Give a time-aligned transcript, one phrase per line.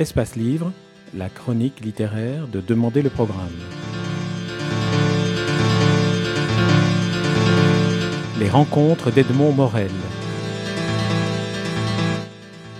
[0.00, 0.72] Espace Livre,
[1.12, 3.50] la chronique littéraire de Demander le programme.
[8.38, 9.90] Les rencontres d'Edmond Morel.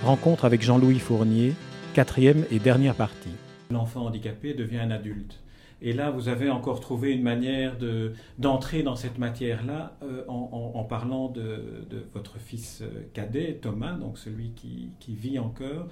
[0.02, 1.52] Rencontre avec Jean-Louis Fournier,
[1.92, 3.37] quatrième et dernière partie.
[3.70, 5.41] L'enfant handicapé devient un adulte.
[5.82, 10.50] Et là, vous avez encore trouvé une manière de, d'entrer dans cette matière-là euh, en,
[10.74, 11.41] en- en parlant de,
[11.91, 15.86] de votre fils euh, cadet, Thomas, donc celui qui, qui vit encore,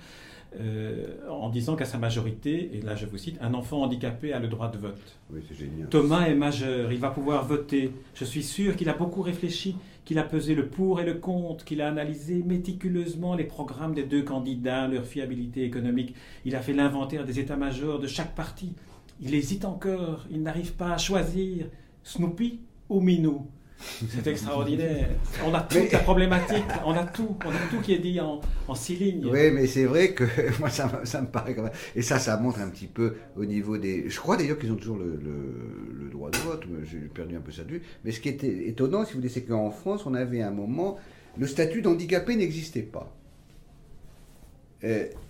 [0.60, 4.38] euh, en disant qu'à sa majorité, et là je vous cite, un enfant handicapé a
[4.40, 5.18] le droit de vote.
[5.30, 5.88] Oui, c'est génial.
[5.88, 7.90] Thomas est majeur, il va pouvoir voter.
[8.14, 11.64] Je suis sûr qu'il a beaucoup réfléchi, qu'il a pesé le pour et le contre,
[11.64, 16.14] qu'il a analysé méticuleusement les programmes des deux candidats, leur fiabilité économique.
[16.46, 18.72] Il a fait l'inventaire des états-majors de chaque parti.
[19.20, 21.66] Il hésite encore, il n'arrive pas à choisir
[22.02, 23.46] Snoopy ou Minou.
[23.80, 25.08] C'est extraordinaire.
[25.44, 28.20] On a toute Mais- la problématique, on a tout, on a tout qui est dit
[28.20, 29.26] en, en six lignes.
[29.30, 30.24] Oui, mais c'est vrai que
[30.60, 31.72] moi, ça, me- ça me paraît quand même.
[31.94, 34.08] Et ça, ça montre un petit peu au niveau des.
[34.10, 36.64] Je crois d'ailleurs qu'ils ont toujours le, le- le droit de vote.
[36.68, 37.82] mais J'ai perdu un peu ça de vue.
[38.04, 40.96] Mais ce qui était étonnant, si vous voulez, c'est qu'en France, on avait un moment,
[41.36, 43.14] le statut d'handicapé n'existait pas.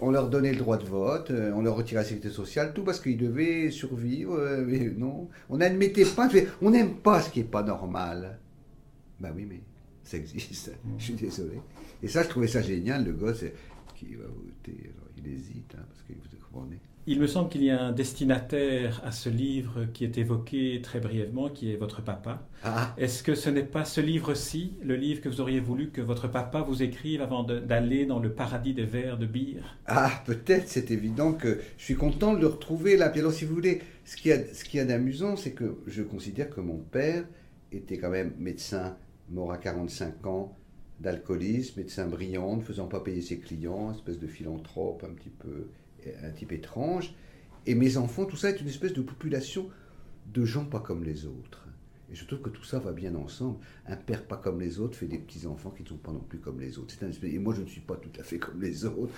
[0.01, 2.85] On leur donnait le droit de vote, euh, on leur retirait la sécurité sociale, tout
[2.85, 4.35] parce qu'ils devaient survivre.
[4.35, 6.29] euh, mais non, on n'admettait pas.
[6.61, 8.39] On n'aime pas ce qui est pas normal.
[9.21, 9.61] Ben oui, mais
[10.05, 10.73] ça existe.
[10.99, 11.61] Je suis désolé.
[12.03, 13.05] Et ça, je trouvais ça génial.
[13.05, 13.45] Le gosse
[13.99, 16.79] qui va voter, alors, il hésite hein, parce que vous comprenez.
[17.07, 21.01] Il me semble qu'il y a un destinataire à ce livre qui est évoqué très
[21.01, 22.47] brièvement, qui est votre papa.
[22.63, 26.03] Ah, Est-ce que ce n'est pas ce livre-ci, le livre que vous auriez voulu que
[26.03, 30.69] votre papa vous écrive avant d'aller dans le paradis des vers de Beer ah peut-être,
[30.69, 33.09] c'est évident que je suis content de le retrouver là.
[33.09, 35.53] Puis alors, si vous voulez, ce qu'il y a, ce qu'il y a d'amusant, c'est
[35.53, 37.25] que je considère que mon père
[37.73, 38.97] était quand même médecin,
[39.31, 40.57] mort à 45 ans,
[41.01, 45.69] d'alcoolisme, médecin brillant, ne faisant pas payer ses clients, espèce de philanthrope un petit peu,
[46.23, 47.15] un type étrange.
[47.67, 49.69] Et mes enfants, tout ça est une espèce de population
[50.33, 51.67] de gens pas comme les autres.
[52.11, 53.59] Et je trouve que tout ça va bien ensemble.
[53.87, 56.39] Un père pas comme les autres fait des petits-enfants qui ne sont pas non plus
[56.39, 56.95] comme les autres.
[57.03, 59.13] Un espèce- Et moi, je ne suis pas tout à fait comme les autres.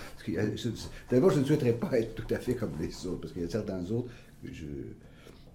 [1.09, 3.45] D'abord, je ne souhaiterais pas être tout à fait comme les autres, parce qu'il y
[3.45, 4.09] a certains autres
[4.43, 4.65] que je,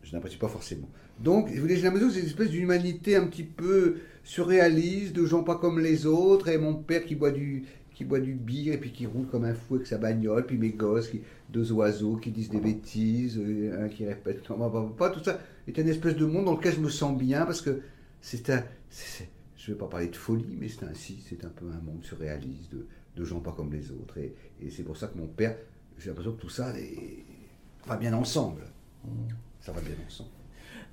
[0.07, 0.89] je n'apprécie pas forcément.
[1.19, 5.27] Donc, vous voulez, j'ai l'impression que c'est une espèce d'humanité un petit peu surréaliste, de
[5.27, 8.75] gens pas comme les autres, et mon père qui boit du qui boit du bière
[8.75, 11.73] et puis qui roule comme un fou avec sa bagnole, puis mes gosses, qui, deux
[11.73, 14.47] oiseaux qui disent des bêtises, euh, un qui répète
[14.99, 15.41] pas tout ça.
[15.67, 17.81] Est une espèce de monde dans lequel je me sens bien parce que
[18.21, 21.65] c'est un, c'est- je vais pas parler de folie, mais c'est ainsi, c'est un peu
[21.71, 24.35] un monde surréaliste de, de gens pas comme les autres, et,
[24.71, 25.57] c'est pour ça que mon père,
[25.99, 26.75] j'ai l'impression que tout ça
[27.87, 28.61] va bien ensemble,
[29.67, 30.31] ça va bien ensemble.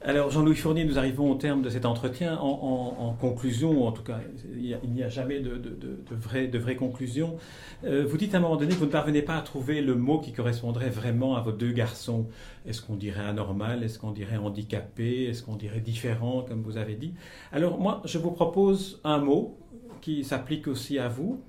[0.02, 2.38] Alors, Jean-Louis Fournier, nous arrivons au terme de cet entretien.
[2.38, 4.20] En, conclusion, en tout cas,
[4.54, 7.38] il n'y a, jamais de, de, de, vraies conclusions.
[7.86, 9.96] Euh, vous dites à un moment donné que vous ne parvenez pas à trouver le
[9.96, 12.28] mot qui correspondrait vraiment à vos deux garçons.
[12.66, 13.84] Est-ce qu'on dirait anormal?
[13.84, 15.26] Est-ce qu'on dirait handicapé?
[15.26, 17.14] Est-ce qu'on dirait différent, comme vous avez dit?
[17.54, 19.58] Alors, moi, je vous propose un mot
[20.02, 21.42] qui s'applique aussi à vous,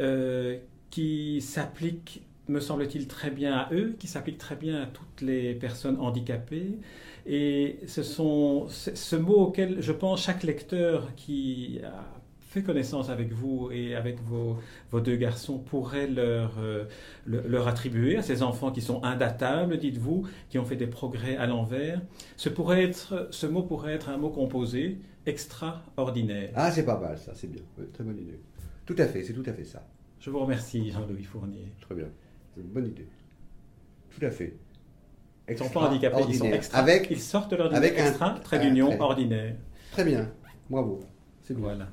[0.00, 0.58] euh,
[0.90, 5.54] qui s'applique, me semble-t-il, très bien à eux, qui s'applique très bien à toutes les
[5.54, 6.78] personnes handicapées.
[7.26, 12.04] Et ce sont ce mot auquel je pense chaque lecteur qui a
[12.40, 14.56] fait connaissance avec vous et avec vos,
[14.90, 16.84] vos deux garçons pourrait leur, euh,
[17.26, 21.36] le- leur attribuer à ces enfants qui sont indatables, dites-vous, qui ont fait des progrès
[21.36, 22.00] à l'envers.
[22.36, 26.50] Ce, pourrait être, ce mot pourrait être un mot composé extraordinaire.
[26.54, 28.40] Ah, c'est pas mal ça, c'est bien, Oui, très bonne idée.
[28.86, 29.86] Tout à fait, c'est tout à fait ça,
[30.20, 31.72] Je vous remercie, Jean-Louis Fournier.
[31.80, 32.06] très bien,
[32.56, 33.06] c'est une bonne idée.
[34.10, 34.56] Tout à fait.
[35.48, 38.58] Les enfants handicapés, ils sont extra, Avec, ils sortent de l'ordinaire avec un- extra, trait
[38.58, 38.98] un d'union, trait.
[39.00, 39.54] ordinaire.
[39.92, 40.32] très bien,
[40.68, 41.00] bravo,
[41.42, 41.54] c'est.
[41.54, 41.86] Voilà.